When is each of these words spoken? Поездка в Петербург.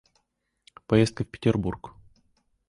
Поездка 0.87 1.25
в 1.25 1.27
Петербург. 1.27 1.93